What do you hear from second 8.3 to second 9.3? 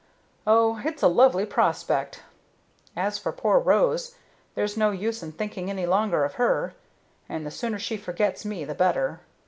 me the better.